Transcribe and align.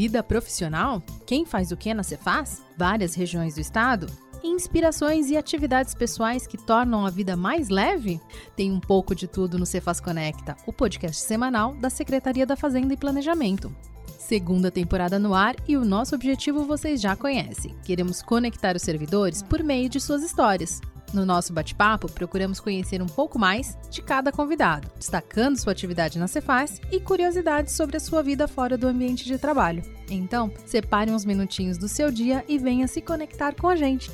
Vida 0.00 0.22
profissional? 0.22 1.02
Quem 1.26 1.44
faz 1.44 1.72
o 1.72 1.76
que 1.76 1.92
na 1.92 2.02
Cefaz? 2.02 2.62
Várias 2.74 3.14
regiões 3.14 3.56
do 3.56 3.60
estado? 3.60 4.06
Inspirações 4.42 5.28
e 5.28 5.36
atividades 5.36 5.92
pessoais 5.92 6.46
que 6.46 6.56
tornam 6.56 7.04
a 7.04 7.10
vida 7.10 7.36
mais 7.36 7.68
leve? 7.68 8.18
Tem 8.56 8.72
um 8.72 8.80
pouco 8.80 9.14
de 9.14 9.28
tudo 9.28 9.58
no 9.58 9.66
Cefaz 9.66 10.00
Conecta, 10.00 10.56
o 10.66 10.72
podcast 10.72 11.20
semanal 11.20 11.74
da 11.74 11.90
Secretaria 11.90 12.46
da 12.46 12.56
Fazenda 12.56 12.94
e 12.94 12.96
Planejamento. 12.96 13.70
Segunda 14.18 14.70
temporada 14.70 15.18
no 15.18 15.34
ar 15.34 15.54
e 15.68 15.76
o 15.76 15.84
nosso 15.84 16.14
objetivo 16.14 16.64
vocês 16.64 16.98
já 16.98 17.14
conhecem. 17.14 17.74
Queremos 17.84 18.22
conectar 18.22 18.74
os 18.74 18.80
servidores 18.80 19.42
por 19.42 19.62
meio 19.62 19.90
de 19.90 20.00
suas 20.00 20.22
histórias. 20.22 20.80
No 21.12 21.26
nosso 21.26 21.52
bate-papo, 21.52 22.10
procuramos 22.10 22.60
conhecer 22.60 23.02
um 23.02 23.06
pouco 23.06 23.38
mais 23.38 23.76
de 23.90 24.00
cada 24.00 24.30
convidado, 24.30 24.88
destacando 24.96 25.58
sua 25.58 25.72
atividade 25.72 26.18
na 26.18 26.28
Cefaz 26.28 26.80
e 26.90 27.00
curiosidades 27.00 27.74
sobre 27.74 27.96
a 27.96 28.00
sua 28.00 28.22
vida 28.22 28.46
fora 28.46 28.78
do 28.78 28.86
ambiente 28.86 29.24
de 29.24 29.36
trabalho. 29.36 29.82
Então, 30.08 30.52
separe 30.66 31.10
uns 31.10 31.24
minutinhos 31.24 31.76
do 31.78 31.88
seu 31.88 32.10
dia 32.10 32.44
e 32.48 32.58
venha 32.58 32.86
se 32.86 33.00
conectar 33.00 33.54
com 33.54 33.68
a 33.68 33.74
gente. 33.74 34.10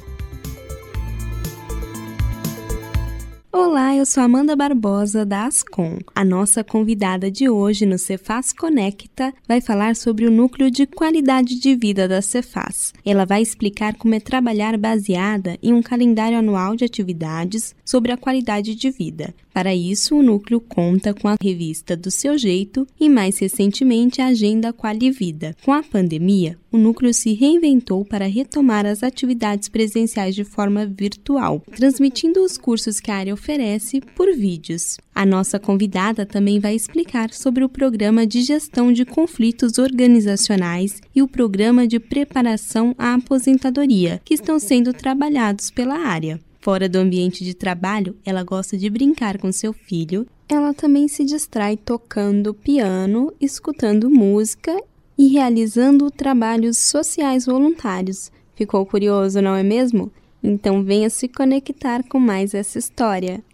Olá, 3.58 3.96
eu 3.96 4.04
sou 4.04 4.22
Amanda 4.22 4.54
Barbosa 4.54 5.24
da 5.24 5.46
Ascom. 5.46 5.96
A 6.14 6.22
nossa 6.22 6.62
convidada 6.62 7.30
de 7.30 7.48
hoje 7.48 7.86
no 7.86 7.96
Cefaz 7.96 8.52
Conecta 8.52 9.32
vai 9.48 9.62
falar 9.62 9.96
sobre 9.96 10.26
o 10.26 10.30
núcleo 10.30 10.70
de 10.70 10.86
qualidade 10.86 11.58
de 11.58 11.74
vida 11.74 12.06
da 12.06 12.20
Cefaz. 12.20 12.92
Ela 13.02 13.24
vai 13.24 13.40
explicar 13.40 13.96
como 13.96 14.14
é 14.14 14.20
trabalhar 14.20 14.76
baseada 14.76 15.56
em 15.62 15.72
um 15.72 15.80
calendário 15.80 16.36
anual 16.36 16.76
de 16.76 16.84
atividades 16.84 17.74
sobre 17.82 18.12
a 18.12 18.18
qualidade 18.18 18.74
de 18.74 18.90
vida. 18.90 19.34
Para 19.56 19.74
isso, 19.74 20.14
o 20.14 20.22
núcleo 20.22 20.60
conta 20.60 21.14
com 21.14 21.28
a 21.28 21.36
revista 21.42 21.96
Do 21.96 22.10
Seu 22.10 22.36
Jeito 22.36 22.86
e, 23.00 23.08
mais 23.08 23.38
recentemente, 23.38 24.20
a 24.20 24.26
agenda 24.26 24.70
Quali 24.70 25.10
Vida. 25.10 25.56
Com 25.64 25.72
a 25.72 25.82
pandemia, 25.82 26.58
o 26.70 26.76
núcleo 26.76 27.14
se 27.14 27.32
reinventou 27.32 28.04
para 28.04 28.28
retomar 28.28 28.84
as 28.84 29.02
atividades 29.02 29.70
presenciais 29.70 30.34
de 30.34 30.44
forma 30.44 30.84
virtual, 30.84 31.62
transmitindo 31.74 32.44
os 32.44 32.58
cursos 32.58 33.00
que 33.00 33.10
a 33.10 33.16
área 33.16 33.32
oferece 33.32 34.02
por 34.14 34.30
vídeos. 34.36 34.98
A 35.14 35.24
nossa 35.24 35.58
convidada 35.58 36.26
também 36.26 36.60
vai 36.60 36.74
explicar 36.74 37.32
sobre 37.32 37.64
o 37.64 37.68
programa 37.70 38.26
de 38.26 38.42
gestão 38.42 38.92
de 38.92 39.06
conflitos 39.06 39.78
organizacionais 39.78 41.00
e 41.14 41.22
o 41.22 41.28
programa 41.28 41.86
de 41.88 41.98
preparação 41.98 42.94
à 42.98 43.14
aposentadoria, 43.14 44.20
que 44.22 44.34
estão 44.34 44.58
sendo 44.58 44.92
trabalhados 44.92 45.70
pela 45.70 45.96
área. 45.96 46.38
Fora 46.66 46.88
do 46.88 46.96
ambiente 46.98 47.44
de 47.44 47.54
trabalho, 47.54 48.16
ela 48.24 48.42
gosta 48.42 48.76
de 48.76 48.90
brincar 48.90 49.38
com 49.38 49.52
seu 49.52 49.72
filho. 49.72 50.26
Ela 50.48 50.74
também 50.74 51.06
se 51.06 51.24
distrai 51.24 51.76
tocando 51.76 52.52
piano, 52.52 53.32
escutando 53.40 54.10
música 54.10 54.76
e 55.16 55.28
realizando 55.28 56.10
trabalhos 56.10 56.76
sociais 56.78 57.46
voluntários. 57.46 58.32
Ficou 58.56 58.84
curioso, 58.84 59.40
não 59.40 59.54
é 59.54 59.62
mesmo? 59.62 60.10
Então 60.42 60.82
venha 60.82 61.08
se 61.08 61.28
conectar 61.28 62.02
com 62.02 62.18
mais 62.18 62.52
essa 62.52 62.80
história. 62.80 63.44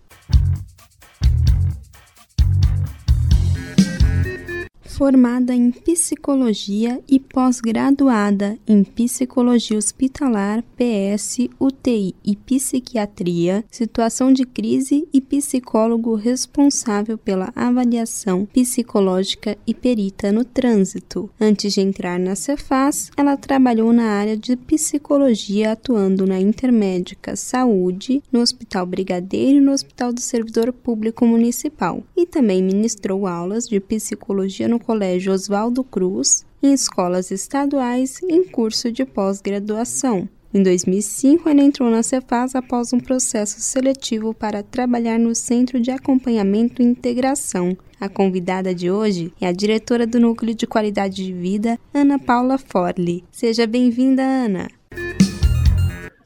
Formada 5.02 5.52
em 5.52 5.72
psicologia 5.72 7.00
e 7.08 7.18
pós-graduada 7.18 8.56
em 8.68 8.84
psicologia 8.84 9.76
hospitalar, 9.76 10.62
PS, 10.76 11.48
UTI 11.58 12.14
e 12.24 12.36
psiquiatria, 12.36 13.64
situação 13.68 14.32
de 14.32 14.44
crise 14.44 15.08
e 15.12 15.20
psicólogo 15.20 16.14
responsável 16.14 17.18
pela 17.18 17.52
avaliação 17.56 18.46
psicológica 18.46 19.58
e 19.66 19.74
perita 19.74 20.30
no 20.30 20.44
trânsito. 20.44 21.28
Antes 21.40 21.72
de 21.72 21.80
entrar 21.80 22.20
na 22.20 22.36
Cefaz, 22.36 23.10
ela 23.16 23.36
trabalhou 23.36 23.92
na 23.92 24.04
área 24.04 24.36
de 24.36 24.54
psicologia, 24.54 25.72
atuando 25.72 26.28
na 26.28 26.38
Intermédica 26.38 27.34
Saúde, 27.34 28.22
no 28.30 28.38
Hospital 28.38 28.86
Brigadeiro 28.86 29.58
e 29.58 29.60
no 29.60 29.72
Hospital 29.72 30.12
do 30.12 30.20
Servidor 30.20 30.72
Público 30.72 31.26
Municipal, 31.26 32.04
e 32.16 32.24
também 32.24 32.62
ministrou 32.62 33.26
aulas 33.26 33.66
de 33.66 33.80
psicologia 33.80 34.68
no 34.68 34.78
Colégio 34.92 35.32
Oswaldo 35.32 35.82
Cruz, 35.82 36.44
em 36.62 36.74
escolas 36.74 37.30
estaduais 37.30 38.20
em 38.28 38.44
curso 38.44 38.92
de 38.92 39.06
pós-graduação. 39.06 40.28
Em 40.52 40.62
2005, 40.62 41.48
ela 41.48 41.62
entrou 41.62 41.90
na 41.90 42.02
Cefaz 42.02 42.54
após 42.54 42.92
um 42.92 43.00
processo 43.00 43.58
seletivo 43.58 44.34
para 44.34 44.62
trabalhar 44.62 45.18
no 45.18 45.34
Centro 45.34 45.80
de 45.80 45.90
Acompanhamento 45.90 46.82
e 46.82 46.84
Integração. 46.84 47.74
A 47.98 48.06
convidada 48.06 48.74
de 48.74 48.90
hoje 48.90 49.32
é 49.40 49.46
a 49.46 49.52
diretora 49.52 50.06
do 50.06 50.20
Núcleo 50.20 50.54
de 50.54 50.66
Qualidade 50.66 51.24
de 51.24 51.32
Vida, 51.32 51.78
Ana 51.94 52.18
Paula 52.18 52.58
Forli. 52.58 53.24
Seja 53.32 53.66
bem-vinda, 53.66 54.22
Ana. 54.22 54.68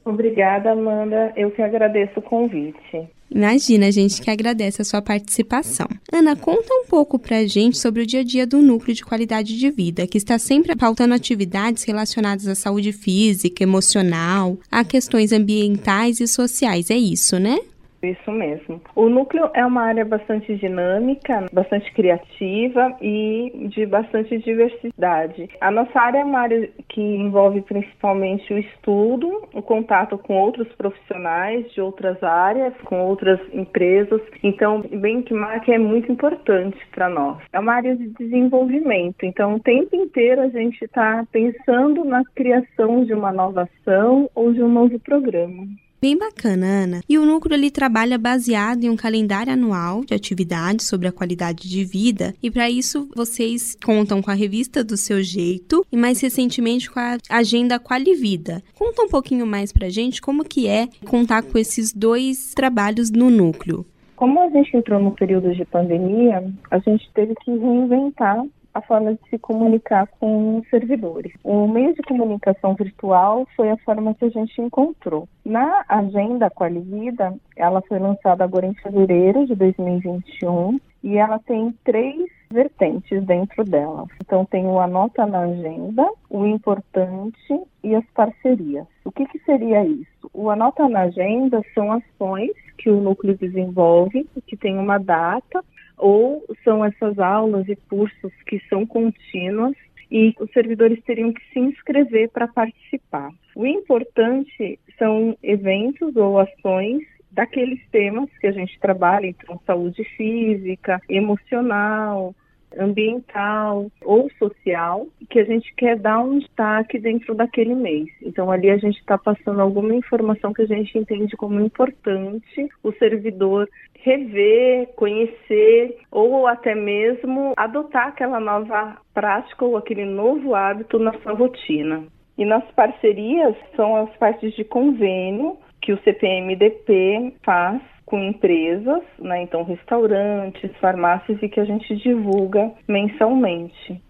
Obrigada, 0.07 0.71
Amanda. 0.71 1.33
Eu 1.37 1.51
que 1.51 1.61
agradeço 1.61 2.21
o 2.21 2.23
convite. 2.23 3.11
Imagina, 3.29 3.89
a 3.89 3.91
gente 3.91 4.23
que 4.23 4.31
agradece 4.31 4.81
a 4.81 4.85
sua 4.85 5.03
participação. 5.03 5.89
Ana, 6.13 6.37
conta 6.37 6.73
um 6.73 6.87
pouco 6.87 7.19
pra 7.19 7.45
gente 7.45 7.77
sobre 7.77 8.03
o 8.03 8.07
dia 8.07 8.21
a 8.21 8.25
dia 8.25 8.47
do 8.47 8.63
Núcleo 8.63 8.95
de 8.95 9.05
Qualidade 9.05 9.59
de 9.59 9.69
Vida, 9.69 10.07
que 10.07 10.17
está 10.17 10.39
sempre 10.39 10.77
pautando 10.77 11.13
atividades 11.13 11.83
relacionadas 11.83 12.47
à 12.47 12.55
saúde 12.55 12.93
física, 12.93 13.65
emocional, 13.65 14.57
a 14.71 14.85
questões 14.85 15.33
ambientais 15.33 16.21
e 16.21 16.29
sociais. 16.29 16.89
É 16.89 16.97
isso, 16.97 17.41
né? 17.41 17.59
Isso 18.03 18.31
mesmo. 18.31 18.81
O 18.95 19.09
núcleo 19.09 19.51
é 19.55 19.65
uma 19.65 19.83
área 19.83 20.05
bastante 20.05 20.55
dinâmica, 20.57 21.47
bastante 21.53 21.93
criativa 21.93 22.97
e 23.01 23.69
de 23.69 23.87
bastante 23.87 24.39
diversidade. 24.39 25.49
A 25.61 25.71
nossa 25.71 25.99
área 25.99 26.19
é 26.19 26.25
uma 26.25 26.41
área 26.41 26.71
que 26.89 27.01
envolve 27.01 27.63
principalmente 27.63 28.53
o 28.53 28.59
estudo, 28.59 29.49
o 29.53 29.63
contato 29.63 30.19
com 30.19 30.37
outros 30.37 30.69
profissionais 30.75 31.71
de 31.73 31.81
outras 31.81 32.23
áreas, 32.23 32.75
com 32.85 33.01
outras 33.01 33.41
empresas. 33.53 34.21
Então, 34.43 34.83
benchmark 34.83 35.69
é 35.69 35.79
muito 35.79 36.11
importante 36.11 36.79
para 36.93 37.09
nós. 37.09 37.39
É 37.53 37.59
uma 37.59 37.75
área 37.75 37.97
de 37.97 38.09
desenvolvimento. 38.09 39.25
Então, 39.25 39.55
o 39.55 39.61
tempo 39.61 39.97
inteiro 39.97 40.43
a 40.43 40.49
gente 40.49 40.85
está 40.85 41.25
pensando 41.33 42.05
na 42.05 42.23
criação 42.35 43.05
de 43.05 43.15
uma 43.15 43.33
nova 43.33 43.63
ação 43.63 44.31
ou 44.35 44.53
de 44.53 44.63
um 44.63 44.69
novo 44.69 44.99
programa. 45.01 45.67
Bem 46.01 46.17
bacana, 46.17 46.67
Ana. 46.67 47.01
E 47.09 47.19
o 47.19 47.25
núcleo 47.25 47.55
ele 47.55 47.71
trabalha 47.71 48.19
baseado 48.19 48.85
em 48.85 48.91
um 48.91 48.97
calendário 48.97 49.53
anual 49.53 50.05
de 50.05 50.13
atividades 50.13 50.87
sobre 50.87 51.09
a 51.09 51.13
qualidade 51.13 51.69
de 51.69 51.85
vida, 51.85 52.35
e 52.43 52.51
para 52.51 52.69
isso 52.69 53.09
vocês 53.17 53.77
contam 53.85 54.21
com 54.21 54.31
a 54.31 54.35
revista 54.35 54.85
do 54.85 54.97
seu 54.97 55.23
jeito 55.23 55.85
e 55.91 55.97
mais 55.97 56.21
recentemente 56.21 56.91
com 56.91 57.01
a 57.01 57.17
agenda 57.31 57.81
Qualivida. 57.81 58.63
Conta 58.75 59.03
um 59.03 59.09
pouquinho 59.09 59.47
mais 59.47 59.73
pra 59.73 59.89
gente 59.89 60.21
como 60.21 60.45
que 60.45 60.69
é 60.69 60.89
contar 61.09 61.43
com 61.43 61.57
esses 61.57 61.93
dois 61.93 62.53
trabalhos 62.55 63.11
no 63.11 63.31
núcleo. 63.31 63.87
Como 64.17 64.41
a 64.41 64.49
gente 64.49 64.75
entrou 64.75 64.99
no 64.99 65.13
período 65.13 65.55
de 65.55 65.65
pandemia, 65.67 66.43
a 66.71 66.79
gente 66.79 67.11
teve 67.15 67.35
que 67.45 67.51
reinventar 67.51 68.43
a 68.77 68.83
forma 68.83 69.15
de 69.15 69.31
se 69.31 69.39
comunicar 69.39 70.07
com 70.21 70.59
os 70.59 70.69
servidores. 70.69 71.33
O 71.43 71.67
meio 71.67 71.95
de 71.95 72.03
comunicação 72.03 72.75
virtual 72.75 73.49
foi 73.57 73.71
a 73.71 73.77
forma 73.79 74.15
que 74.15 74.27
a 74.27 74.29
gente 74.29 74.61
encontrou. 74.61 75.27
Na 75.43 75.83
agenda 75.89 76.51
Qualivida, 76.51 77.35
ela 77.57 77.81
foi 77.89 77.99
lançada 77.99 78.45
agora 78.45 78.67
em 78.67 78.75
fevereiro 78.75 79.47
de 79.47 79.55
2021 79.55 80.79
e 81.03 81.17
ela 81.17 81.39
tem 81.39 81.75
três 81.85 82.31
vertentes 82.51 83.25
dentro 83.25 83.65
dela. 83.65 84.05
Então 84.21 84.45
tem 84.45 84.67
o 84.67 84.79
anota 84.79 85.25
na 85.25 85.41
agenda, 85.41 86.07
o 86.29 86.45
importante 86.45 87.59
e 87.83 87.95
as 87.95 88.05
parcerias. 88.15 88.87
O 89.07 89.11
que, 89.11 89.25
que 89.25 89.39
seria 89.39 89.87
isso? 89.87 90.31
O 90.35 90.51
anota 90.51 90.87
na 90.87 91.03
agenda 91.03 91.63
são 91.75 91.93
ações 91.93 92.51
que 92.77 92.91
o 92.91 93.01
núcleo 93.01 93.39
desenvolve, 93.39 94.29
que 94.47 94.57
tem 94.57 94.77
uma 94.79 94.99
data 94.99 95.65
ou 95.97 96.45
são 96.63 96.85
essas 96.85 97.19
aulas 97.19 97.69
e 97.69 97.77
cursos 97.77 98.33
que 98.47 98.61
são 98.69 98.87
contínuas 98.87 99.75
e 100.11 100.35
os 100.39 100.51
servidores 100.53 101.03
teriam 101.05 101.33
que 101.33 101.43
se 101.53 101.59
inscrever 101.59 102.29
para 102.31 102.47
participar. 102.47 103.31
O 103.55 103.67
importante 103.67 104.79
são 104.99 105.37
eventos 105.43 106.15
ou 106.17 106.39
ações 106.39 107.03
daqueles 107.31 107.81
temas 107.91 108.31
que 108.39 108.47
a 108.47 108.53
gente 108.53 108.79
trabalha, 108.79 109.27
então 109.27 109.61
saúde 109.67 110.05
física, 110.17 111.01
emocional, 111.09 112.35
ambiental 112.79 113.91
ou 114.05 114.31
social 114.39 115.07
que 115.29 115.39
a 115.39 115.45
gente 115.45 115.73
quer 115.75 115.99
dar 115.99 116.21
um 116.21 116.39
destaque 116.39 116.99
dentro 116.99 117.35
daquele 117.35 117.75
mês. 117.75 118.09
Então 118.23 118.51
ali 118.51 118.71
a 118.71 118.77
gente 118.77 118.99
está 118.99 119.19
passando 119.19 119.61
alguma 119.61 119.95
informação 119.95 120.53
que 120.53 120.63
a 120.63 120.67
gente 120.67 120.97
entende 120.99 121.37
como 121.37 121.61
importante 121.61 122.69
o 122.83 122.93
servidor 122.93 123.69
rever, 124.01 124.89
conhecer 124.95 125.99
ou 126.13 126.47
até 126.47 126.75
mesmo 126.75 127.55
adotar 127.57 128.09
aquela 128.09 128.39
nova 128.39 128.99
prática 129.13 129.65
ou 129.65 129.77
aquele 129.77 130.05
novo 130.05 130.55
hábito 130.55 130.99
na 130.99 131.13
sua 131.21 131.33
rotina. 131.33 132.05
E 132.39 132.45
nas 132.45 132.65
parcerias 132.73 133.57
são 133.75 133.97
as 133.97 134.11
partes 134.17 134.55
de 134.55 134.63
convênio 134.63 135.57
que 135.81 135.93
o 135.93 135.99
CPMDP 136.03 137.35
faz 137.43 137.81
com 138.07 138.23
empresas, 138.23 139.03
né, 139.19 139.43
então 139.43 139.65
restaurantes, 139.65 140.71
farmácias 140.81 141.43
e 141.43 141.49
que 141.49 141.61
a 141.61 141.65
gente 141.65 141.95
divulga 141.97 142.73
mensalmente. 142.89 144.01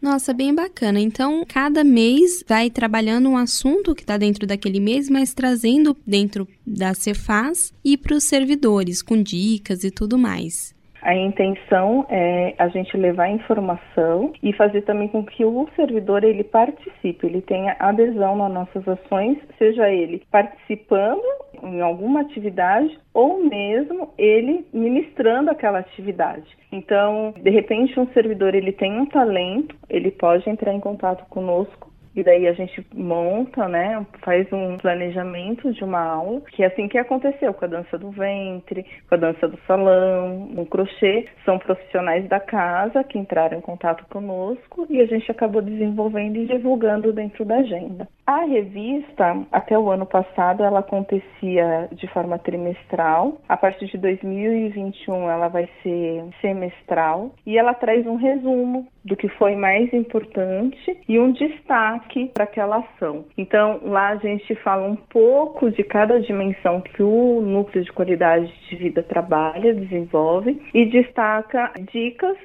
Nossa, 0.00 0.32
bem 0.32 0.54
bacana. 0.54 0.98
Então, 0.98 1.44
cada 1.46 1.84
mês 1.84 2.42
vai 2.48 2.70
trabalhando 2.70 3.28
um 3.28 3.36
assunto 3.36 3.94
que 3.94 4.00
está 4.00 4.16
dentro 4.16 4.46
daquele 4.46 4.80
mês, 4.80 5.10
mas 5.10 5.34
trazendo 5.34 5.94
dentro 6.06 6.48
da 6.66 6.94
Cefaz 6.94 7.70
e 7.84 7.98
para 7.98 8.16
os 8.16 8.24
servidores, 8.24 9.02
com 9.02 9.22
dicas 9.22 9.84
e 9.84 9.90
tudo 9.90 10.16
mais. 10.16 10.74
A 11.02 11.14
intenção 11.14 12.06
é 12.08 12.54
a 12.58 12.68
gente 12.68 12.96
levar 12.96 13.28
informação 13.28 14.32
e 14.42 14.52
fazer 14.52 14.82
também 14.82 15.08
com 15.08 15.24
que 15.24 15.44
o 15.44 15.68
servidor 15.74 16.24
ele 16.24 16.44
participe, 16.44 17.26
ele 17.26 17.40
tenha 17.40 17.76
adesão 17.78 18.36
nas 18.36 18.52
nossas 18.52 18.86
ações, 18.86 19.38
seja 19.58 19.90
ele 19.90 20.22
participando 20.30 21.22
em 21.62 21.80
alguma 21.80 22.20
atividade 22.20 22.98
ou 23.14 23.42
mesmo 23.44 24.12
ele 24.16 24.66
ministrando 24.72 25.50
aquela 25.50 25.78
atividade. 25.78 26.46
Então, 26.70 27.34
de 27.40 27.50
repente 27.50 27.98
um 27.98 28.06
servidor 28.08 28.54
ele 28.54 28.72
tem 28.72 29.00
um 29.00 29.06
talento, 29.06 29.74
ele 29.88 30.10
pode 30.10 30.48
entrar 30.48 30.72
em 30.72 30.80
contato 30.80 31.26
conosco 31.28 31.89
e 32.14 32.22
daí 32.22 32.48
a 32.48 32.52
gente 32.52 32.84
monta, 32.92 33.68
né, 33.68 34.04
faz 34.22 34.50
um 34.52 34.76
planejamento 34.76 35.72
de 35.72 35.84
uma 35.84 36.00
aula, 36.00 36.40
que 36.52 36.62
é 36.62 36.66
assim 36.66 36.88
que 36.88 36.98
aconteceu 36.98 37.54
com 37.54 37.64
a 37.64 37.68
dança 37.68 37.96
do 37.98 38.10
ventre, 38.10 38.84
com 39.08 39.14
a 39.14 39.18
dança 39.18 39.46
do 39.48 39.58
salão, 39.66 40.48
no 40.50 40.66
crochê. 40.66 41.26
São 41.44 41.58
profissionais 41.58 42.28
da 42.28 42.40
casa 42.40 43.04
que 43.04 43.18
entraram 43.18 43.58
em 43.58 43.60
contato 43.60 44.04
conosco 44.08 44.86
e 44.90 45.00
a 45.00 45.06
gente 45.06 45.30
acabou 45.30 45.62
desenvolvendo 45.62 46.36
e 46.36 46.46
divulgando 46.46 47.12
dentro 47.12 47.44
da 47.44 47.56
agenda. 47.56 48.08
A 48.30 48.44
revista, 48.44 49.44
até 49.50 49.76
o 49.76 49.90
ano 49.90 50.06
passado, 50.06 50.62
ela 50.62 50.78
acontecia 50.78 51.88
de 51.90 52.06
forma 52.12 52.38
trimestral. 52.38 53.40
A 53.48 53.56
partir 53.56 53.86
de 53.86 53.98
2021, 53.98 55.28
ela 55.28 55.48
vai 55.48 55.68
ser 55.82 56.22
semestral 56.40 57.32
e 57.44 57.58
ela 57.58 57.74
traz 57.74 58.06
um 58.06 58.14
resumo 58.14 58.86
do 59.04 59.16
que 59.16 59.28
foi 59.30 59.56
mais 59.56 59.92
importante 59.92 60.96
e 61.08 61.18
um 61.18 61.32
destaque 61.32 62.30
para 62.32 62.44
aquela 62.44 62.76
ação. 62.76 63.24
Então, 63.36 63.80
lá 63.82 64.10
a 64.10 64.16
gente 64.16 64.54
fala 64.62 64.86
um 64.86 64.94
pouco 64.94 65.68
de 65.68 65.82
cada 65.82 66.20
dimensão 66.20 66.80
que 66.80 67.02
o 67.02 67.40
núcleo 67.40 67.82
de 67.82 67.90
qualidade 67.90 68.48
de 68.68 68.76
vida 68.76 69.02
trabalha, 69.02 69.74
desenvolve 69.74 70.62
e 70.72 70.86
destaca 70.86 71.72
dicas 71.92 72.36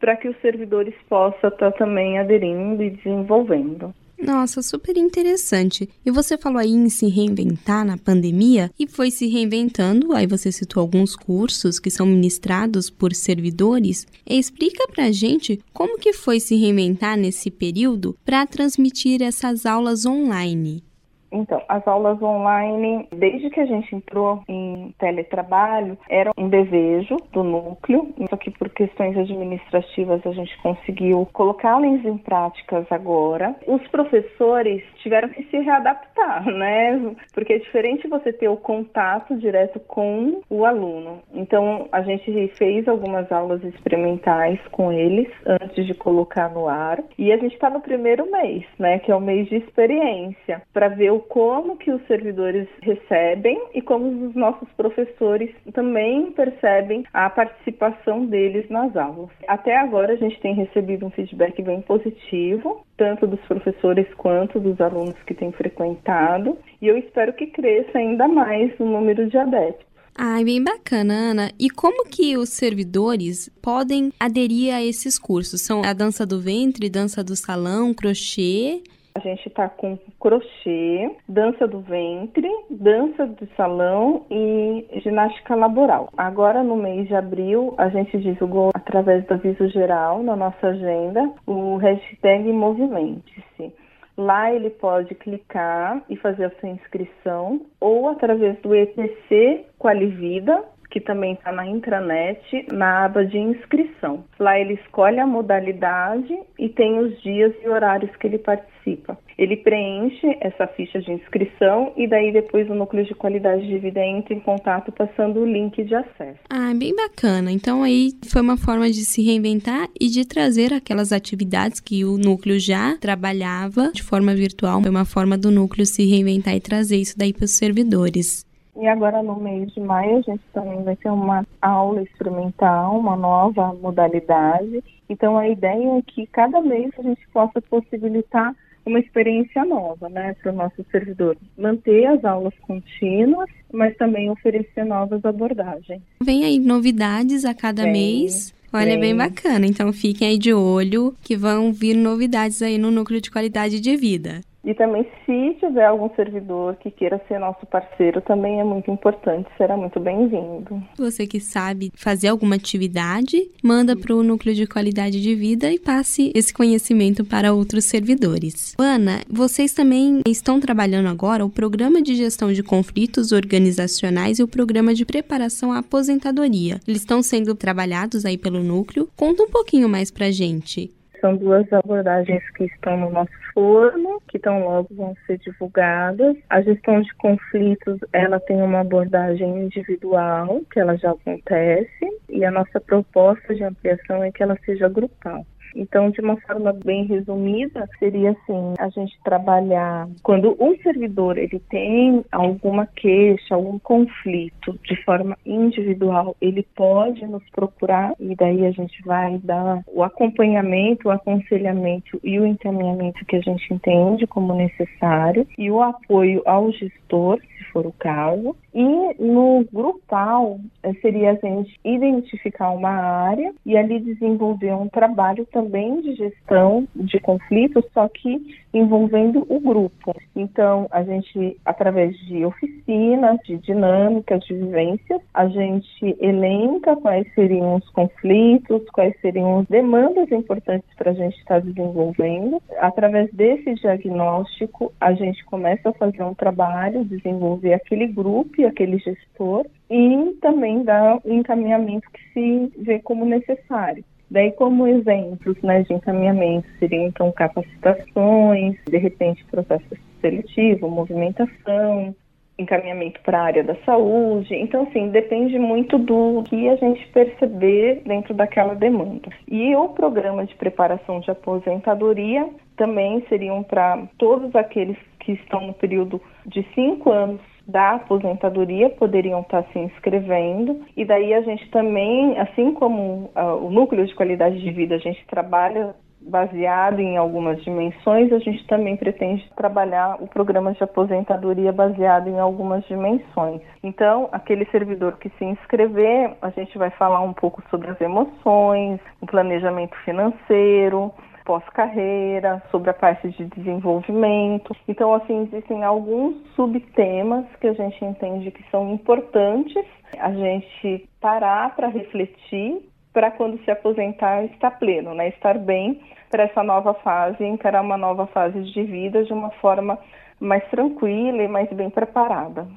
para 0.00 0.16
que 0.16 0.26
os 0.26 0.36
servidores 0.40 0.96
possam 1.08 1.48
estar 1.48 1.70
também 1.74 2.18
aderindo 2.18 2.82
e 2.82 2.90
desenvolvendo. 2.90 3.94
Nossa, 4.20 4.60
super 4.62 4.96
interessante. 4.96 5.88
E 6.04 6.10
você 6.10 6.36
falou 6.36 6.58
aí 6.58 6.72
em 6.72 6.88
se 6.88 7.06
reinventar 7.06 7.84
na 7.84 7.96
pandemia 7.96 8.70
e 8.78 8.86
foi 8.86 9.10
se 9.10 9.26
reinventando. 9.28 10.12
Aí 10.12 10.26
você 10.26 10.50
citou 10.50 10.80
alguns 10.80 11.14
cursos 11.14 11.78
que 11.78 11.90
são 11.90 12.04
ministrados 12.04 12.90
por 12.90 13.14
servidores. 13.14 14.06
Explica 14.26 14.88
pra 14.88 15.12
gente 15.12 15.60
como 15.72 15.98
que 15.98 16.12
foi 16.12 16.40
se 16.40 16.56
reinventar 16.56 17.16
nesse 17.16 17.50
período 17.50 18.16
para 18.24 18.44
transmitir 18.44 19.22
essas 19.22 19.64
aulas 19.64 20.04
online. 20.04 20.82
Então, 21.30 21.62
as 21.68 21.86
aulas 21.86 22.20
online, 22.22 23.08
desde 23.12 23.50
que 23.50 23.60
a 23.60 23.66
gente 23.66 23.94
entrou 23.94 24.42
em 24.48 24.94
teletrabalho, 24.98 25.98
era 26.08 26.30
um 26.36 26.48
desejo 26.48 27.16
do 27.32 27.42
núcleo, 27.42 28.12
só 28.28 28.36
que 28.36 28.50
por 28.50 28.68
questões 28.70 29.16
administrativas 29.16 30.26
a 30.26 30.32
gente 30.32 30.56
conseguiu 30.62 31.26
colocá-las 31.32 32.04
em 32.04 32.18
práticas 32.18 32.86
agora. 32.90 33.54
Os 33.66 33.86
professores 33.88 34.82
tiveram 35.02 35.28
que 35.28 35.42
se 35.44 35.58
readaptar, 35.58 36.44
né? 36.50 37.14
Porque 37.32 37.54
é 37.54 37.58
diferente 37.58 38.08
você 38.08 38.32
ter 38.32 38.48
o 38.48 38.56
contato 38.56 39.36
direto 39.36 39.80
com 39.80 40.40
o 40.50 40.64
aluno. 40.64 41.22
Então, 41.32 41.88
a 41.92 42.02
gente 42.02 42.48
fez 42.56 42.88
algumas 42.88 43.30
aulas 43.30 43.62
experimentais 43.64 44.58
com 44.70 44.92
eles 44.92 45.28
antes 45.46 45.86
de 45.86 45.94
colocar 45.94 46.50
no 46.50 46.68
ar. 46.68 47.02
E 47.18 47.32
a 47.32 47.36
gente 47.36 47.54
está 47.54 47.70
no 47.70 47.80
primeiro 47.80 48.30
mês, 48.30 48.64
né? 48.78 48.98
Que 48.98 49.12
é 49.12 49.16
o 49.16 49.20
mês 49.20 49.48
de 49.48 49.56
experiência, 49.56 50.62
para 50.72 50.88
ver 50.88 51.10
o 51.10 51.17
como 51.20 51.76
que 51.76 51.90
os 51.90 52.04
servidores 52.06 52.68
recebem 52.82 53.60
e 53.74 53.82
como 53.82 54.28
os 54.28 54.34
nossos 54.34 54.68
professores 54.76 55.50
também 55.72 56.32
percebem 56.32 57.04
a 57.12 57.28
participação 57.30 58.26
deles 58.26 58.68
nas 58.68 58.96
aulas. 58.96 59.30
Até 59.46 59.76
agora 59.76 60.12
a 60.12 60.16
gente 60.16 60.40
tem 60.40 60.54
recebido 60.54 61.06
um 61.06 61.10
feedback 61.10 61.62
bem 61.62 61.80
positivo, 61.82 62.84
tanto 62.96 63.26
dos 63.26 63.40
professores 63.40 64.06
quanto 64.14 64.60
dos 64.60 64.80
alunos 64.80 65.16
que 65.26 65.34
têm 65.34 65.52
frequentado, 65.52 66.56
e 66.80 66.86
eu 66.86 66.96
espero 66.96 67.32
que 67.32 67.46
cresça 67.46 67.98
ainda 67.98 68.28
mais 68.28 68.72
o 68.78 68.84
número 68.84 69.28
de 69.28 69.36
adeptos. 69.36 69.88
Ai, 70.20 70.44
bem 70.44 70.62
bacana, 70.62 71.14
Ana. 71.14 71.52
E 71.60 71.70
como 71.70 72.04
que 72.04 72.36
os 72.36 72.48
servidores 72.48 73.48
podem 73.62 74.12
aderir 74.18 74.74
a 74.74 74.82
esses 74.82 75.16
cursos? 75.16 75.60
São 75.62 75.84
a 75.84 75.92
dança 75.92 76.26
do 76.26 76.40
ventre, 76.40 76.90
dança 76.90 77.22
do 77.22 77.36
salão, 77.36 77.94
crochê 77.94 78.82
a 79.18 79.20
gente 79.20 79.48
está 79.48 79.68
com 79.68 79.98
crochê, 80.20 81.10
dança 81.28 81.66
do 81.66 81.80
ventre, 81.80 82.48
dança 82.70 83.26
do 83.26 83.46
salão 83.56 84.24
e 84.30 84.86
ginástica 85.02 85.56
laboral. 85.56 86.08
Agora, 86.16 86.62
no 86.62 86.76
mês 86.76 87.08
de 87.08 87.14
abril, 87.16 87.74
a 87.76 87.88
gente 87.88 88.16
divulgou 88.18 88.70
através 88.72 89.26
do 89.26 89.34
aviso 89.34 89.68
geral 89.68 90.22
na 90.22 90.36
nossa 90.36 90.68
agenda 90.68 91.32
o 91.46 91.76
hashtag 91.76 92.52
Movimente-se. 92.52 93.72
Lá 94.16 94.52
ele 94.52 94.70
pode 94.70 95.14
clicar 95.16 96.02
e 96.08 96.16
fazer 96.16 96.46
a 96.46 96.50
sua 96.60 96.68
inscrição 96.68 97.60
ou 97.80 98.08
através 98.08 98.58
do 98.60 98.74
EPC 98.74 99.64
Qualivida, 99.78 100.64
que 100.90 101.00
também 101.00 101.34
está 101.34 101.52
na 101.52 101.66
intranet, 101.66 102.40
na 102.72 103.04
aba 103.04 103.24
de 103.24 103.38
inscrição. 103.38 104.24
Lá 104.38 104.58
ele 104.58 104.74
escolhe 104.74 105.20
a 105.20 105.26
modalidade 105.26 106.38
e 106.58 106.68
tem 106.68 106.98
os 106.98 107.20
dias 107.22 107.52
e 107.62 107.68
horários 107.68 108.14
que 108.16 108.26
ele 108.26 108.38
participa. 108.38 109.18
Ele 109.36 109.56
preenche 109.56 110.36
essa 110.40 110.66
ficha 110.66 111.00
de 111.00 111.12
inscrição 111.12 111.92
e 111.96 112.08
daí 112.08 112.32
depois 112.32 112.68
o 112.68 112.74
núcleo 112.74 113.04
de 113.04 113.14
qualidade 113.14 113.66
de 113.66 113.78
vida 113.78 114.04
entra 114.04 114.34
em 114.34 114.40
contato 114.40 114.90
passando 114.90 115.40
o 115.40 115.46
link 115.46 115.84
de 115.84 115.94
acesso. 115.94 116.40
Ah, 116.50 116.72
bem 116.74 116.94
bacana. 116.94 117.52
Então 117.52 117.84
aí 117.84 118.10
foi 118.26 118.42
uma 118.42 118.56
forma 118.56 118.88
de 118.88 119.04
se 119.04 119.22
reinventar 119.22 119.88
e 120.00 120.08
de 120.08 120.26
trazer 120.26 120.72
aquelas 120.72 121.12
atividades 121.12 121.78
que 121.78 122.04
o 122.04 122.18
núcleo 122.18 122.58
já 122.58 122.96
trabalhava 122.98 123.92
de 123.92 124.02
forma 124.02 124.34
virtual. 124.34 124.80
Foi 124.80 124.90
uma 124.90 125.04
forma 125.04 125.38
do 125.38 125.50
núcleo 125.50 125.86
se 125.86 126.04
reinventar 126.04 126.56
e 126.56 126.60
trazer 126.60 126.96
isso 126.96 127.16
daí 127.16 127.32
para 127.32 127.44
os 127.44 127.52
servidores. 127.52 128.47
E 128.78 128.86
agora 128.86 129.22
no 129.24 129.34
mês 129.34 129.72
de 129.72 129.80
maio 129.80 130.18
a 130.18 130.20
gente 130.20 130.42
também 130.52 130.84
vai 130.84 130.94
ter 130.94 131.10
uma 131.10 131.44
aula 131.60 132.00
experimental, 132.02 132.96
uma 132.96 133.16
nova 133.16 133.74
modalidade. 133.74 134.84
Então 135.08 135.36
a 135.36 135.48
ideia 135.48 135.98
é 135.98 136.02
que 136.06 136.26
cada 136.28 136.60
mês 136.60 136.92
a 136.96 137.02
gente 137.02 137.26
possa 137.32 137.60
possibilitar 137.60 138.54
uma 138.86 139.00
experiência 139.00 139.64
nova, 139.64 140.08
né, 140.08 140.34
para 140.40 140.52
o 140.52 140.54
nosso 140.54 140.84
servidor. 140.90 141.36
Manter 141.58 142.06
as 142.06 142.24
aulas 142.24 142.54
contínuas, 142.62 143.50
mas 143.72 143.96
também 143.96 144.30
oferecer 144.30 144.84
novas 144.84 145.24
abordagens. 145.24 146.00
Vem 146.22 146.44
aí 146.44 146.58
novidades 146.58 147.44
a 147.44 147.52
cada 147.52 147.82
Vem. 147.82 147.92
mês. 147.92 148.54
Olha, 148.72 148.98
bem 148.98 149.16
bacana. 149.16 149.66
Então 149.66 149.92
fiquem 149.92 150.28
aí 150.28 150.38
de 150.38 150.52
olho 150.52 151.14
que 151.22 151.36
vão 151.36 151.72
vir 151.72 151.94
novidades 151.94 152.60
aí 152.62 152.78
no 152.78 152.90
núcleo 152.90 153.20
de 153.20 153.30
qualidade 153.30 153.80
de 153.80 153.96
vida. 153.96 154.40
E 154.68 154.74
também, 154.74 155.06
se 155.24 155.56
tiver 155.58 155.86
algum 155.86 156.14
servidor 156.14 156.76
que 156.76 156.90
queira 156.90 157.18
ser 157.26 157.38
nosso 157.38 157.64
parceiro, 157.64 158.20
também 158.20 158.60
é 158.60 158.64
muito 158.64 158.90
importante, 158.90 159.48
será 159.56 159.78
muito 159.78 159.98
bem-vindo. 159.98 160.82
Você 160.98 161.26
que 161.26 161.40
sabe 161.40 161.90
fazer 161.96 162.28
alguma 162.28 162.56
atividade, 162.56 163.50
manda 163.64 163.96
para 163.96 164.14
o 164.14 164.22
núcleo 164.22 164.54
de 164.54 164.66
qualidade 164.66 165.22
de 165.22 165.34
vida 165.34 165.72
e 165.72 165.78
passe 165.78 166.30
esse 166.34 166.52
conhecimento 166.52 167.24
para 167.24 167.54
outros 167.54 167.86
servidores. 167.86 168.74
Ana, 168.78 169.22
vocês 169.26 169.72
também 169.72 170.20
estão 170.28 170.60
trabalhando 170.60 171.08
agora 171.08 171.46
o 171.46 171.48
programa 171.48 172.02
de 172.02 172.14
gestão 172.14 172.52
de 172.52 172.62
conflitos 172.62 173.32
organizacionais 173.32 174.38
e 174.38 174.42
o 174.42 174.48
programa 174.48 174.92
de 174.92 175.06
preparação 175.06 175.72
à 175.72 175.78
aposentadoria. 175.78 176.78
Eles 176.86 177.00
estão 177.00 177.22
sendo 177.22 177.54
trabalhados 177.54 178.26
aí 178.26 178.36
pelo 178.36 178.62
núcleo. 178.62 179.08
Conta 179.16 179.44
um 179.44 179.50
pouquinho 179.50 179.88
mais 179.88 180.10
para 180.10 180.30
gente. 180.30 180.92
São 181.22 181.36
duas 181.36 181.66
abordagens 181.72 182.42
que 182.56 182.64
estão 182.64 182.96
no 182.96 183.10
nosso 183.10 183.32
forno, 183.58 184.22
que 184.28 184.38
tão 184.38 184.60
logo 184.60 184.94
vão 184.94 185.16
ser 185.26 185.36
divulgadas. 185.38 186.36
A 186.48 186.62
gestão 186.62 187.00
de 187.00 187.12
conflitos, 187.16 187.98
ela 188.12 188.38
tem 188.38 188.62
uma 188.62 188.80
abordagem 188.80 189.64
individual, 189.64 190.62
que 190.70 190.78
ela 190.78 190.96
já 190.96 191.10
acontece, 191.10 192.06
e 192.28 192.44
a 192.44 192.52
nossa 192.52 192.80
proposta 192.80 193.52
de 193.52 193.64
ampliação 193.64 194.22
é 194.22 194.30
que 194.30 194.44
ela 194.44 194.56
seja 194.64 194.88
grupal. 194.88 195.44
Então, 195.74 196.10
de 196.10 196.20
uma 196.20 196.36
forma 196.40 196.72
bem 196.72 197.04
resumida, 197.04 197.88
seria 197.98 198.30
assim, 198.30 198.74
a 198.78 198.88
gente 198.88 199.18
trabalhar 199.24 200.08
quando 200.22 200.56
um 200.60 200.76
servidor 200.78 201.38
ele 201.38 201.60
tem 201.70 202.24
alguma 202.30 202.86
queixa, 202.86 203.54
algum 203.54 203.78
conflito 203.78 204.78
de 204.84 204.96
forma 205.04 205.36
individual, 205.44 206.36
ele 206.40 206.66
pode 206.74 207.26
nos 207.26 207.42
procurar 207.50 208.14
e 208.18 208.34
daí 208.34 208.66
a 208.66 208.70
gente 208.70 209.02
vai 209.04 209.38
dar 209.38 209.82
o 209.86 210.02
acompanhamento, 210.02 211.08
o 211.08 211.10
aconselhamento 211.10 212.20
e 212.22 212.38
o 212.38 212.46
encaminhamento 212.46 213.24
que 213.24 213.36
a 213.36 213.40
gente 213.40 213.72
entende 213.72 214.26
como 214.26 214.54
necessário 214.54 215.46
e 215.56 215.70
o 215.70 215.82
apoio 215.82 216.42
ao 216.44 216.70
gestor, 216.72 217.40
se 217.40 217.64
for 217.72 217.86
o 217.86 217.92
caso. 217.92 218.56
E 218.74 219.22
no 219.22 219.64
grupal 219.72 220.60
eh, 220.82 220.92
seria 221.00 221.30
a 221.30 221.34
gente 221.34 221.78
identificar 221.84 222.70
uma 222.70 222.90
área 222.90 223.52
e 223.64 223.76
ali 223.76 223.98
desenvolver 223.98 224.74
um 224.74 224.88
trabalho 224.88 225.46
também 225.46 226.00
de 226.00 226.14
gestão 226.14 226.86
de 226.94 227.18
conflitos, 227.18 227.84
só 227.94 228.08
que 228.08 228.58
envolvendo 228.72 229.46
o 229.48 229.58
grupo. 229.58 230.14
Então, 230.36 230.86
a 230.90 231.02
gente, 231.02 231.56
através 231.64 232.16
de 232.26 232.44
oficinas, 232.44 233.38
de 233.44 233.56
dinâmicas, 233.58 234.44
de 234.44 234.54
vivências, 234.54 235.20
a 235.32 235.48
gente 235.48 236.16
elenca 236.20 236.94
quais 236.96 237.26
seriam 237.34 237.76
os 237.76 237.88
conflitos, 237.90 238.82
quais 238.92 239.18
seriam 239.20 239.60
as 239.60 239.66
demandas 239.66 240.30
importantes 240.30 240.88
para 240.96 241.12
a 241.12 241.14
gente 241.14 241.38
estar 241.38 241.60
desenvolvendo. 241.60 242.62
Através 242.78 243.32
desse 243.32 243.74
diagnóstico, 243.74 244.92
a 245.00 245.12
gente 245.14 245.44
começa 245.46 245.88
a 245.88 245.94
fazer 245.94 246.22
um 246.22 246.34
trabalho, 246.34 247.04
desenvolver 247.04 247.72
aquele 247.72 248.06
grupo 248.06 248.60
aquele 248.68 248.98
gestor 248.98 249.66
e 249.90 250.36
também 250.40 250.84
dar 250.84 251.18
o 251.24 251.32
encaminhamento 251.32 252.08
que 252.10 252.32
se 252.32 252.72
vê 252.78 252.98
como 253.00 253.24
necessário. 253.24 254.04
Daí, 254.30 254.52
como 254.52 254.86
exemplos 254.86 255.56
né, 255.62 255.82
de 255.82 255.94
encaminhamento, 255.94 256.68
seriam 256.78 257.06
então 257.06 257.32
capacitações, 257.32 258.76
de 258.86 258.98
repente 258.98 259.44
processo 259.46 259.86
seletivo, 260.20 260.88
movimentação, 260.88 262.14
encaminhamento 262.58 263.20
para 263.22 263.38
a 263.38 263.44
área 263.44 263.64
da 263.64 263.76
saúde. 263.86 264.54
Então, 264.54 264.82
assim, 264.82 265.08
depende 265.08 265.58
muito 265.58 265.96
do 265.96 266.42
que 266.44 266.68
a 266.68 266.76
gente 266.76 267.06
perceber 267.08 268.02
dentro 268.04 268.34
daquela 268.34 268.74
demanda. 268.74 269.30
E 269.46 269.74
o 269.76 269.88
programa 269.90 270.44
de 270.44 270.54
preparação 270.56 271.20
de 271.20 271.30
aposentadoria 271.30 272.48
também 272.76 273.24
seriam 273.28 273.62
para 273.62 274.06
todos 274.18 274.54
aqueles 274.54 274.96
que 275.20 275.32
estão 275.32 275.68
no 275.68 275.72
período 275.72 276.20
de 276.46 276.66
cinco 276.74 277.10
anos 277.10 277.40
da 277.68 277.96
aposentadoria 277.96 278.88
poderiam 278.88 279.42
estar 279.42 279.62
se 279.72 279.78
inscrevendo 279.78 280.80
e 280.96 281.04
daí 281.04 281.34
a 281.34 281.42
gente 281.42 281.70
também, 281.70 282.38
assim 282.38 282.72
como 282.72 283.30
uh, 283.36 283.62
o 283.62 283.70
núcleo 283.70 284.06
de 284.06 284.14
qualidade 284.14 284.58
de 284.58 284.70
vida, 284.70 284.94
a 284.94 284.98
gente 284.98 285.22
trabalha 285.26 285.94
baseado 286.20 287.00
em 287.00 287.16
algumas 287.16 287.62
dimensões, 287.62 288.32
a 288.32 288.38
gente 288.38 288.66
também 288.66 288.96
pretende 288.96 289.48
trabalhar 289.56 290.16
o 290.20 290.26
programa 290.26 290.72
de 290.72 290.82
aposentadoria 290.82 291.72
baseado 291.72 292.28
em 292.28 292.38
algumas 292.38 292.84
dimensões. 292.86 293.62
Então, 293.82 294.28
aquele 294.32 294.64
servidor 294.66 295.16
que 295.18 295.30
se 295.30 295.44
inscrever, 295.44 296.36
a 296.42 296.50
gente 296.50 296.76
vai 296.76 296.90
falar 296.90 297.20
um 297.20 297.32
pouco 297.32 297.62
sobre 297.70 297.90
as 297.90 298.00
emoções, 298.00 299.00
o 299.20 299.26
planejamento 299.26 299.96
financeiro, 300.04 301.12
pós-carreira, 301.48 302.62
sobre 302.70 302.90
a 302.90 302.94
parte 302.94 303.30
de 303.30 303.46
desenvolvimento. 303.46 304.76
Então, 304.86 305.14
assim, 305.14 305.44
existem 305.44 305.82
alguns 305.82 306.36
subtemas 306.54 307.46
que 307.58 307.66
a 307.66 307.72
gente 307.72 308.04
entende 308.04 308.50
que 308.50 308.62
são 308.70 308.92
importantes 308.92 309.82
a 310.18 310.30
gente 310.30 311.08
parar 311.18 311.74
para 311.74 311.88
refletir 311.88 312.82
para 313.14 313.30
quando 313.30 313.58
se 313.64 313.70
aposentar 313.70 314.44
estar 314.44 314.72
pleno, 314.72 315.14
né? 315.14 315.30
Estar 315.30 315.58
bem 315.58 316.02
para 316.30 316.44
essa 316.44 316.62
nova 316.62 316.92
fase, 316.92 317.42
encarar 317.42 317.80
uma 317.80 317.96
nova 317.96 318.26
fase 318.26 318.60
de 318.60 318.82
vida 318.82 319.24
de 319.24 319.32
uma 319.32 319.50
forma 319.52 319.98
mais 320.38 320.62
tranquila 320.68 321.42
e 321.42 321.48
mais 321.48 321.72
bem 321.72 321.88
preparada. 321.88 322.68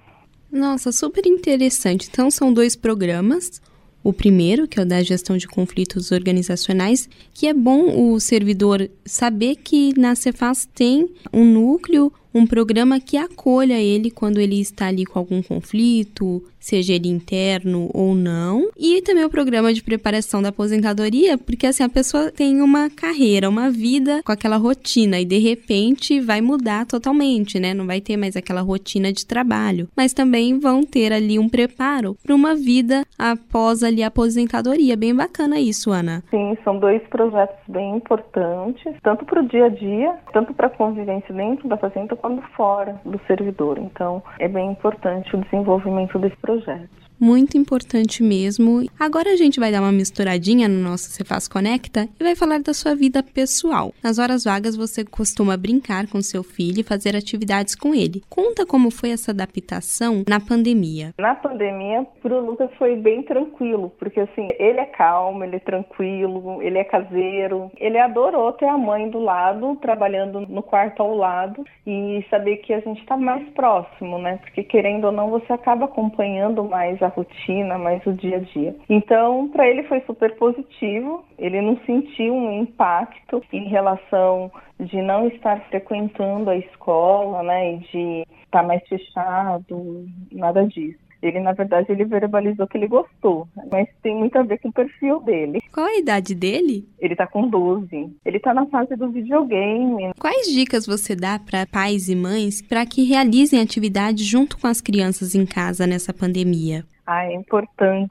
Nossa, 0.50 0.94
super 0.94 1.26
interessante. 1.28 2.08
Então 2.10 2.32
são 2.32 2.54
dois 2.54 2.78
programas. 2.78 3.62
O 4.04 4.12
primeiro, 4.12 4.68
que 4.68 4.80
é 4.80 4.84
o 4.84 4.86
da 4.86 5.04
gestão 5.04 5.38
de 5.38 5.48
conflitos 5.48 6.12
organizacionais, 6.12 7.08
que 7.34 7.48
é 7.48 7.54
bom 7.54 8.12
o 8.12 8.20
servidor 8.20 8.90
saber 9.06 9.58
que 9.58 9.98
na 10.00 10.16
Cefaz 10.16 10.68
tem 10.74 11.10
um 11.32 11.46
núcleo 11.46 12.12
um 12.34 12.46
programa 12.46 13.00
que 13.00 13.18
acolha 13.18 13.80
ele 13.80 14.10
quando 14.10 14.40
ele 14.40 14.60
está 14.60 14.88
ali 14.88 15.06
com 15.06 15.20
algum 15.20 15.42
conflito, 15.42 16.44
seja 16.62 16.94
ele 16.94 17.10
interno 17.10 17.90
ou 17.94 18.16
não. 18.16 18.70
E 18.78 19.02
também 19.02 19.26
o 19.26 19.30
programa 19.30 19.74
de 19.74 19.84
preparação 19.84 20.42
da 20.42 20.50
aposentadoria, 20.50 21.38
porque 21.38 21.68
assim 21.68 21.84
a 21.84 21.90
pessoa 21.90 22.32
tem 22.32 22.62
uma 22.62 22.90
carreira, 22.90 23.50
uma 23.50 23.70
vida 23.70 24.22
com 24.24 24.32
aquela 24.32 24.58
rotina 24.58 25.20
e 25.20 25.26
de 25.26 25.40
repente 25.40 26.22
vai 26.22 26.40
mudar 26.40 26.86
totalmente, 26.86 27.60
né? 27.60 27.74
Não 27.74 27.86
vai 27.86 28.00
ter 28.00 28.16
mais 28.16 28.38
aquela 28.38 28.62
rotina 28.62 29.12
de 29.12 29.26
trabalho, 29.26 29.90
mas 29.96 30.14
também 30.14 30.60
vão 30.60 30.84
ter 30.84 31.12
ali 31.12 31.40
um 31.40 31.50
preparo 31.50 32.16
para 32.24 32.36
uma 32.36 32.56
vida 32.56 33.04
após 33.18 33.84
ali 33.84 34.04
a 34.04 34.08
aposentadoria. 34.08 34.96
Bem 34.96 35.16
bacana 35.16 35.60
isso, 35.60 35.92
Ana. 35.92 36.24
Sim, 36.30 36.56
são 36.64 36.78
dois 36.78 37.02
projetos 37.10 37.58
bem 37.68 37.98
importantes, 37.98 38.94
tanto 39.04 39.26
para 39.26 39.42
o 39.42 39.48
dia 39.48 39.66
a 39.66 39.70
dia, 39.70 40.16
tanto 40.32 40.54
para 40.54 40.68
a 40.68 40.70
convivência 40.70 41.34
dentro 41.34 41.68
da 41.68 41.78
fazenda 41.78 42.16
quando 42.22 42.42
fora 42.56 43.02
do 43.04 43.20
servidor. 43.26 43.78
Então, 43.80 44.24
é 44.40 44.48
bem 44.48 44.72
importante 44.72 45.36
o 45.36 45.42
desenvolvimento 45.42 46.20
desse 46.20 46.38
projeto 46.38 47.01
muito 47.22 47.56
importante 47.56 48.24
mesmo. 48.24 48.84
Agora 49.00 49.32
a 49.32 49.36
gente 49.36 49.60
vai 49.60 49.72
dar 49.72 49.80
uma 49.80 49.92
misturadinha 49.92 50.68
no 50.68 50.82
nosso 50.82 51.12
Cefaz 51.12 51.48
Conecta 51.48 52.10
e 52.20 52.24
vai 52.24 52.36
falar 52.36 52.60
da 52.62 52.74
sua 52.74 52.96
vida 52.96 53.22
pessoal. 53.22 53.94
Nas 54.04 54.18
horas 54.18 54.44
vagas 54.44 54.76
você 54.76 55.06
costuma 55.06 55.56
brincar 55.56 56.08
com 56.08 56.20
seu 56.20 56.44
filho 56.44 56.80
e 56.80 56.84
fazer 56.84 57.16
atividades 57.16 57.76
com 57.76 57.94
ele. 57.94 58.24
Conta 58.28 58.66
como 58.66 58.90
foi 58.90 59.12
essa 59.12 59.30
adaptação 59.30 60.24
na 60.28 60.40
pandemia. 60.40 61.14
Na 61.20 61.36
pandemia, 61.36 62.08
pro 62.24 62.44
Lucas 62.44 62.72
foi 62.80 62.96
bem 62.96 63.22
tranquilo, 63.22 63.92
porque 64.00 64.22
assim, 64.22 64.48
ele 64.58 64.80
é 64.80 64.86
calmo, 64.86 65.44
ele 65.44 65.58
é 65.58 65.60
tranquilo, 65.60 66.60
ele 66.64 66.80
é 66.80 66.84
caseiro. 66.84 67.72
Ele 67.78 68.00
adorou 68.00 68.52
ter 68.54 68.66
a 68.66 68.78
mãe 68.78 69.10
do 69.10 69.20
lado, 69.20 69.76
trabalhando 69.76 70.42
no 70.42 70.64
quarto 70.64 71.04
ao 71.04 71.16
lado 71.16 71.64
e 71.86 72.26
saber 72.32 72.58
que 72.58 72.74
a 72.74 72.80
gente 72.80 73.06
tá 73.06 73.16
mais 73.16 73.48
próximo, 73.50 74.18
né? 74.18 74.40
Porque 74.42 74.64
querendo 74.64 75.06
ou 75.06 75.12
não, 75.12 75.30
você 75.30 75.54
acaba 75.54 75.86
acompanhando 75.86 76.64
mais 76.64 77.02
a 77.04 77.11
rotina, 77.12 77.78
mais 77.78 78.06
o 78.06 78.14
dia 78.14 78.38
a 78.38 78.40
dia. 78.40 78.76
Então, 78.90 79.48
para 79.50 79.68
ele 79.68 79.84
foi 79.84 80.02
super 80.02 80.36
positivo. 80.36 81.24
Ele 81.38 81.62
não 81.62 81.78
sentiu 81.86 82.34
um 82.34 82.62
impacto 82.62 83.44
em 83.54 83.68
relação 83.68 84.52
de 84.80 85.02
não 85.02 85.28
estar 85.28 85.62
frequentando 85.70 86.50
a 86.50 86.58
escola, 86.58 87.44
né, 87.44 87.76
e 87.76 87.78
de 87.78 88.28
estar 88.44 88.64
mais 88.64 88.82
fechado, 88.88 90.06
nada 90.32 90.66
disso. 90.68 91.00
Ele, 91.22 91.40
na 91.40 91.54
verdade, 91.54 91.92
ele 91.92 92.04
verbalizou 92.04 92.68
que 92.68 92.78
ele 92.78 92.88
gostou, 92.88 93.48
mas 93.72 93.88
tem 94.02 94.16
muito 94.16 94.36
a 94.38 94.44
ver 94.44 94.58
com 94.58 94.70
o 94.70 94.74
perfil 94.74 95.20
dele. 95.22 95.60
Qual 95.72 95.86
a 95.86 95.98
idade 95.98 96.34
dele? 96.34 96.88
Ele 97.00 97.16
tá 97.16 97.28
com 97.28 97.48
12. 97.48 98.12
Ele 98.26 98.40
tá 98.40 98.54
na 98.54 98.66
fase 98.66 98.96
do 98.96 99.12
videogame. 99.12 100.12
Quais 100.20 100.48
dicas 100.48 100.86
você 100.86 101.16
dá 101.16 101.38
para 101.38 101.68
pais 101.68 102.10
e 102.10 102.16
mães 102.16 102.62
para 102.62 102.86
que 102.86 103.04
realizem 103.04 103.62
atividades 103.62 104.26
junto 104.26 104.58
com 104.58 104.66
as 104.66 104.82
crianças 104.82 105.36
em 105.36 105.46
casa 105.46 105.86
nessa 105.86 106.12
pandemia? 106.12 106.84
Ah, 107.14 107.26
é 107.26 107.34
importante 107.34 108.10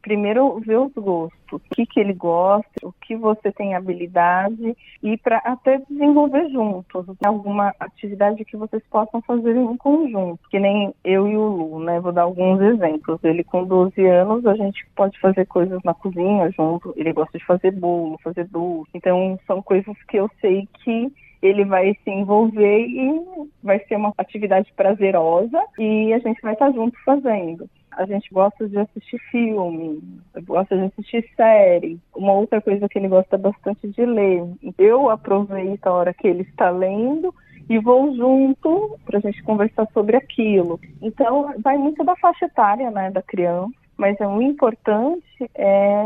primeiro 0.00 0.60
ver 0.60 0.78
os 0.78 0.92
gostos, 0.92 1.40
o 1.50 1.58
que, 1.58 1.84
que 1.84 1.98
ele 1.98 2.12
gosta, 2.12 2.68
o 2.84 2.92
que 2.92 3.16
você 3.16 3.50
tem 3.50 3.74
habilidade 3.74 4.76
e 5.02 5.16
para 5.16 5.38
até 5.38 5.78
desenvolver 5.90 6.48
juntos 6.50 7.06
alguma 7.24 7.74
atividade 7.80 8.44
que 8.44 8.56
vocês 8.56 8.84
possam 8.88 9.20
fazer 9.22 9.56
em 9.56 9.76
conjunto, 9.76 10.48
que 10.48 10.60
nem 10.60 10.94
eu 11.02 11.26
e 11.26 11.36
o 11.36 11.48
Lu, 11.48 11.80
né? 11.80 11.98
Vou 11.98 12.12
dar 12.12 12.22
alguns 12.22 12.60
exemplos. 12.60 13.18
Ele 13.24 13.42
com 13.42 13.64
12 13.64 14.00
anos, 14.06 14.46
a 14.46 14.54
gente 14.54 14.86
pode 14.94 15.18
fazer 15.18 15.44
coisas 15.46 15.82
na 15.82 15.92
cozinha 15.92 16.48
junto, 16.52 16.94
ele 16.96 17.12
gosta 17.12 17.36
de 17.36 17.44
fazer 17.44 17.72
bolo, 17.72 18.16
fazer 18.22 18.44
doce. 18.44 18.90
Então 18.94 19.36
são 19.44 19.60
coisas 19.60 19.96
que 20.04 20.18
eu 20.18 20.30
sei 20.40 20.68
que 20.84 21.12
ele 21.42 21.64
vai 21.64 21.96
se 22.02 22.10
envolver 22.10 22.86
e 22.86 23.46
vai 23.62 23.78
ser 23.80 23.96
uma 23.96 24.12
atividade 24.18 24.72
prazerosa 24.76 25.62
e 25.78 26.12
a 26.12 26.18
gente 26.18 26.40
vai 26.42 26.52
estar 26.52 26.70
junto 26.72 26.96
fazendo 27.04 27.68
a 27.96 28.04
gente 28.04 28.28
gosta 28.30 28.68
de 28.68 28.78
assistir 28.78 29.18
filme, 29.30 30.02
gosta 30.42 30.76
de 30.76 30.84
assistir 30.84 31.26
série. 31.34 31.98
Uma 32.14 32.34
outra 32.34 32.60
coisa 32.60 32.86
que 32.88 32.98
ele 32.98 33.08
gosta 33.08 33.38
bastante 33.38 33.88
de 33.88 34.04
ler. 34.04 34.44
Eu 34.76 35.08
aproveito 35.08 35.86
a 35.86 35.92
hora 35.92 36.14
que 36.14 36.28
ele 36.28 36.42
está 36.42 36.68
lendo 36.68 37.34
e 37.68 37.78
vou 37.78 38.14
junto 38.14 38.98
para 39.04 39.18
a 39.18 39.20
gente 39.20 39.42
conversar 39.42 39.88
sobre 39.92 40.16
aquilo. 40.16 40.78
Então, 41.00 41.54
vai 41.58 41.78
muito 41.78 42.04
da 42.04 42.14
faixa 42.16 42.44
etária 42.44 42.90
né, 42.90 43.10
da 43.10 43.22
criança, 43.22 43.72
mas 43.96 44.20
é, 44.20 44.26
o 44.26 44.42
importante 44.42 45.50
é 45.54 46.04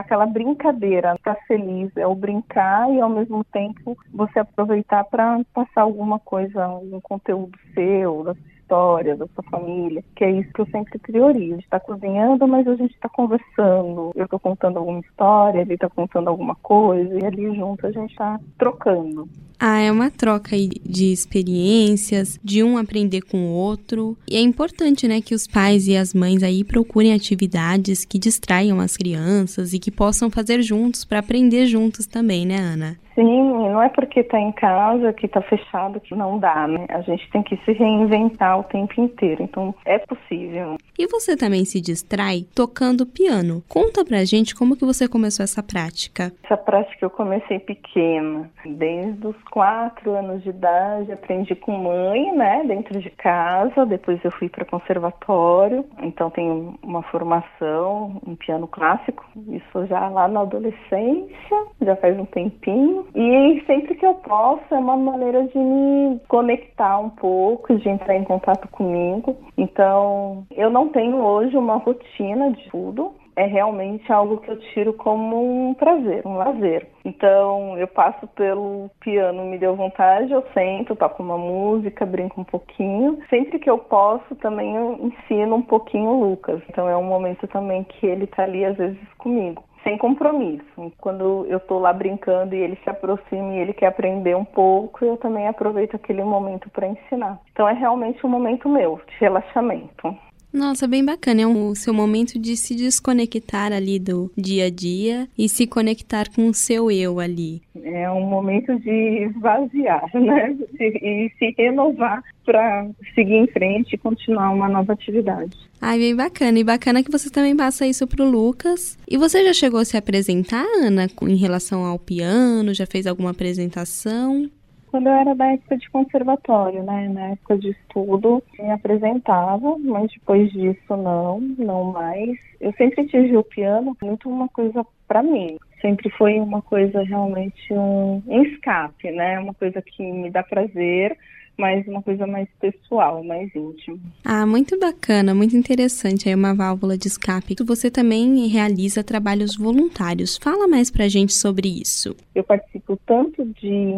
aquela 0.00 0.26
brincadeira, 0.26 1.14
estar 1.14 1.34
tá 1.34 1.40
feliz, 1.46 1.94
é 1.96 2.06
o 2.06 2.14
brincar 2.14 2.90
e 2.90 3.00
ao 3.00 3.08
mesmo 3.08 3.44
tempo 3.44 3.98
você 4.12 4.38
aproveitar 4.38 5.04
para 5.04 5.40
passar 5.52 5.82
alguma 5.82 6.18
coisa, 6.18 6.64
algum 6.64 7.00
conteúdo 7.00 7.58
seu, 7.74 8.36
história, 8.68 9.16
da 9.16 9.26
sua 9.34 9.42
família, 9.44 10.04
que 10.14 10.24
é 10.24 10.30
isso 10.30 10.52
que 10.52 10.60
eu 10.60 10.66
sempre 10.66 10.98
priorizo. 10.98 11.54
A 11.54 11.56
gente 11.56 11.64
está 11.64 11.80
cozinhando, 11.80 12.46
mas 12.46 12.68
a 12.68 12.76
gente 12.76 12.94
está 12.94 13.08
conversando. 13.08 14.12
Eu 14.14 14.24
estou 14.24 14.38
contando 14.38 14.78
alguma 14.78 15.00
história, 15.00 15.62
ele 15.62 15.74
está 15.74 15.88
contando 15.88 16.28
alguma 16.28 16.54
coisa, 16.56 17.18
e 17.18 17.24
ali 17.24 17.56
junto 17.56 17.86
a 17.86 17.90
gente 17.90 18.10
está 18.10 18.38
trocando. 18.58 19.26
Ah, 19.58 19.80
é 19.80 19.90
uma 19.90 20.08
troca 20.08 20.56
de 20.56 21.12
experiências, 21.12 22.38
de 22.44 22.62
um 22.62 22.78
aprender 22.78 23.22
com 23.22 23.38
o 23.38 23.52
outro. 23.52 24.16
E 24.28 24.36
é 24.36 24.40
importante, 24.40 25.08
né, 25.08 25.20
que 25.20 25.34
os 25.34 25.48
pais 25.48 25.88
e 25.88 25.96
as 25.96 26.14
mães 26.14 26.44
aí 26.44 26.62
procurem 26.62 27.12
atividades 27.12 28.04
que 28.04 28.20
distraiam 28.20 28.78
as 28.78 28.96
crianças 28.96 29.72
e 29.72 29.80
que 29.80 29.90
possam 29.90 30.30
fazer 30.30 30.62
juntos 30.62 31.04
para 31.04 31.18
aprender 31.18 31.66
juntos 31.66 32.06
também, 32.06 32.46
né, 32.46 32.56
Ana? 32.56 32.96
Sim, 33.18 33.28
assim, 33.28 33.68
não 33.72 33.82
é 33.82 33.88
porque 33.88 34.20
está 34.20 34.38
em 34.38 34.52
casa 34.52 35.12
que 35.12 35.26
está 35.26 35.42
fechado 35.42 36.00
que 36.00 36.14
não 36.14 36.38
dá, 36.38 36.68
né? 36.68 36.86
A 36.88 37.00
gente 37.00 37.28
tem 37.30 37.42
que 37.42 37.56
se 37.64 37.72
reinventar 37.72 38.60
o 38.60 38.64
tempo 38.64 39.00
inteiro. 39.00 39.42
Então, 39.42 39.74
é 39.84 39.98
possível. 39.98 40.76
E 40.96 41.06
você 41.06 41.36
também 41.36 41.64
se 41.64 41.80
distrai 41.80 42.46
tocando 42.54 43.06
piano. 43.06 43.62
Conta 43.68 44.04
pra 44.04 44.24
gente 44.24 44.54
como 44.54 44.76
que 44.76 44.84
você 44.84 45.08
começou 45.08 45.42
essa 45.42 45.62
prática. 45.62 46.32
Essa 46.44 46.56
prática 46.56 47.04
eu 47.04 47.10
comecei 47.10 47.58
pequena, 47.58 48.50
desde 48.64 49.26
os 49.26 49.36
quatro 49.50 50.12
anos 50.12 50.42
de 50.42 50.50
idade, 50.50 51.12
aprendi 51.12 51.54
com 51.54 51.72
mãe, 51.72 52.32
né, 52.36 52.62
dentro 52.66 53.00
de 53.00 53.10
casa. 53.10 53.84
Depois 53.86 54.18
eu 54.24 54.30
fui 54.32 54.48
para 54.48 54.64
conservatório, 54.64 55.84
então 56.02 56.30
tenho 56.30 56.78
uma 56.82 57.02
formação 57.02 58.20
em 58.26 58.34
piano 58.36 58.66
clássico. 58.66 59.24
Isso 59.48 59.86
já 59.86 60.08
lá 60.08 60.28
na 60.28 60.40
adolescência, 60.40 61.66
já 61.80 61.96
faz 61.96 62.18
um 62.18 62.24
tempinho. 62.24 63.06
E 63.14 63.62
sempre 63.66 63.94
que 63.94 64.06
eu 64.06 64.14
posso 64.14 64.62
é 64.74 64.78
uma 64.78 64.96
maneira 64.96 65.44
de 65.44 65.58
me 65.58 66.20
conectar 66.28 66.98
um 66.98 67.10
pouco, 67.10 67.74
de 67.76 67.88
entrar 67.88 68.16
em 68.16 68.24
contato 68.24 68.68
comigo. 68.68 69.36
Então 69.56 70.46
eu 70.56 70.70
não 70.70 70.88
tenho 70.88 71.16
hoje 71.16 71.56
uma 71.56 71.76
rotina 71.76 72.50
de 72.52 72.70
tudo, 72.70 73.14
é 73.38 73.46
realmente 73.46 74.12
algo 74.12 74.38
que 74.38 74.50
eu 74.50 74.58
tiro 74.58 74.92
como 74.92 75.68
um 75.70 75.72
prazer, 75.74 76.26
um 76.26 76.36
lazer. 76.36 76.88
Então, 77.04 77.78
eu 77.78 77.86
passo 77.86 78.26
pelo 78.26 78.90
piano, 79.00 79.44
me 79.44 79.56
deu 79.56 79.76
vontade, 79.76 80.32
eu 80.32 80.44
sento, 80.52 80.96
toco 80.96 81.22
uma 81.22 81.38
música, 81.38 82.04
brinco 82.04 82.40
um 82.40 82.44
pouquinho. 82.44 83.20
Sempre 83.30 83.60
que 83.60 83.70
eu 83.70 83.78
posso, 83.78 84.34
também 84.36 84.74
eu 84.74 84.98
ensino 85.00 85.54
um 85.54 85.62
pouquinho 85.62 86.10
o 86.10 86.30
Lucas. 86.30 86.60
Então, 86.68 86.88
é 86.88 86.96
um 86.96 87.04
momento 87.04 87.46
também 87.46 87.84
que 87.84 88.06
ele 88.06 88.24
está 88.24 88.42
ali, 88.42 88.64
às 88.64 88.76
vezes, 88.76 88.98
comigo 89.16 89.62
sem 89.88 89.96
compromisso. 89.96 90.92
Quando 91.00 91.46
eu 91.48 91.56
estou 91.56 91.78
lá 91.78 91.92
brincando 91.94 92.54
e 92.54 92.58
ele 92.58 92.78
se 92.84 92.90
aproxima 92.90 93.54
e 93.54 93.58
ele 93.58 93.72
quer 93.72 93.86
aprender 93.86 94.36
um 94.36 94.44
pouco, 94.44 95.02
eu 95.02 95.16
também 95.16 95.48
aproveito 95.48 95.94
aquele 95.94 96.22
momento 96.22 96.68
para 96.68 96.86
ensinar. 96.86 97.40
Então 97.52 97.66
é 97.66 97.72
realmente 97.72 98.24
um 98.26 98.28
momento 98.28 98.68
meu 98.68 99.00
de 99.06 99.14
relaxamento. 99.18 100.14
Nossa, 100.52 100.88
bem 100.88 101.04
bacana. 101.04 101.42
É 101.42 101.46
o 101.46 101.74
seu 101.74 101.92
momento 101.92 102.38
de 102.38 102.56
se 102.56 102.74
desconectar 102.74 103.72
ali 103.72 103.98
do 103.98 104.30
dia 104.36 104.66
a 104.66 104.70
dia 104.70 105.28
e 105.36 105.48
se 105.48 105.66
conectar 105.66 106.28
com 106.34 106.48
o 106.48 106.54
seu 106.54 106.90
eu 106.90 107.20
ali. 107.20 107.60
É 107.82 108.10
um 108.10 108.22
momento 108.22 108.78
de 108.80 109.24
esvaziar, 109.24 110.08
né? 110.14 110.56
E 110.80 111.30
se 111.38 111.54
renovar 111.56 112.22
para 112.44 112.88
seguir 113.14 113.34
em 113.34 113.46
frente 113.46 113.92
e 113.94 113.98
continuar 113.98 114.50
uma 114.50 114.68
nova 114.68 114.94
atividade. 114.94 115.56
Ai, 115.80 115.98
bem 115.98 116.16
bacana. 116.16 116.58
E 116.58 116.64
bacana 116.64 117.02
que 117.02 117.10
você 117.10 117.30
também 117.30 117.54
passa 117.54 117.86
isso 117.86 118.06
pro 118.06 118.24
Lucas. 118.24 118.98
E 119.06 119.16
você 119.16 119.44
já 119.44 119.52
chegou 119.52 119.80
a 119.80 119.84
se 119.84 119.96
apresentar, 119.96 120.64
Ana, 120.82 121.06
em 121.22 121.36
relação 121.36 121.84
ao 121.84 121.98
piano? 121.98 122.72
Já 122.72 122.86
fez 122.86 123.06
alguma 123.06 123.30
apresentação? 123.30 124.50
Quando 124.90 125.06
eu 125.06 125.12
era 125.12 125.34
da 125.34 125.52
época 125.52 125.76
de 125.76 125.88
conservatório, 125.90 126.82
né? 126.82 127.08
Na 127.08 127.28
época 127.32 127.58
de 127.58 127.70
estudo, 127.70 128.42
me 128.58 128.70
apresentava, 128.70 129.76
mas 129.78 130.10
depois 130.12 130.50
disso 130.52 130.96
não, 130.96 131.40
não 131.40 131.92
mais. 131.92 132.36
Eu 132.60 132.72
sempre 132.72 133.06
tive 133.06 133.36
o 133.36 133.44
piano 133.44 133.96
muito 134.02 134.28
uma 134.28 134.48
coisa 134.48 134.84
para 135.06 135.22
mim. 135.22 135.56
Sempre 135.80 136.10
foi 136.10 136.40
uma 136.40 136.60
coisa 136.60 137.02
realmente 137.02 137.72
um 137.72 138.22
escape, 138.42 139.10
né? 139.10 139.38
Uma 139.38 139.54
coisa 139.54 139.80
que 139.80 140.02
me 140.02 140.30
dá 140.30 140.42
prazer, 140.42 141.16
mas 141.58 141.86
uma 141.88 142.02
coisa 142.02 142.26
mais 142.26 142.48
pessoal, 142.60 143.22
mais 143.24 143.52
íntima. 143.54 143.98
Ah, 144.24 144.46
muito 144.46 144.78
bacana, 144.78 145.34
muito 145.34 145.56
interessante 145.56 146.28
aí 146.28 146.34
uma 146.34 146.54
válvula 146.54 146.96
de 146.96 147.08
escape. 147.08 147.56
Você 147.66 147.90
também 147.90 148.46
realiza 148.46 149.02
trabalhos 149.02 149.56
voluntários. 149.56 150.38
Fala 150.38 150.68
mais 150.68 150.90
pra 150.90 151.08
gente 151.08 151.32
sobre 151.32 151.68
isso. 151.68 152.16
Eu 152.34 152.44
participo 152.44 152.96
tanto 153.04 153.44
de 153.44 153.92